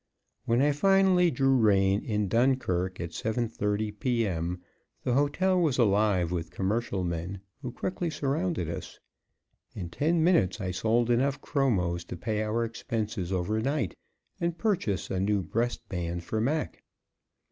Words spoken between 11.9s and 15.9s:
to pay our expenses over night and purchase a new breast